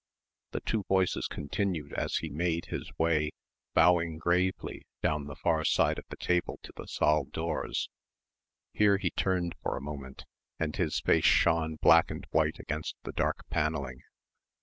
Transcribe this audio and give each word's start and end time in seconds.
The 0.49 0.61
two 0.61 0.81
voices 0.89 1.27
continued 1.27 1.93
as 1.93 2.15
he 2.15 2.31
made 2.31 2.65
his 2.65 2.89
way, 2.97 3.29
bowing 3.75 4.17
gravely, 4.17 4.87
down 5.03 5.25
the 5.25 5.35
far 5.35 5.63
side 5.63 5.99
of 5.99 6.05
the 6.09 6.17
table 6.17 6.59
to 6.63 6.73
the 6.75 6.87
saal 6.87 7.25
doors. 7.25 7.87
Here 8.73 8.97
he 8.97 9.11
turned 9.11 9.53
for 9.61 9.77
a 9.77 9.79
moment 9.79 10.25
and 10.57 10.75
his 10.75 10.99
face 11.01 11.25
shone 11.25 11.75
black 11.83 12.09
and 12.09 12.25
white 12.31 12.57
against 12.57 12.95
the 13.03 13.11
dark 13.11 13.47
panelling. 13.51 14.01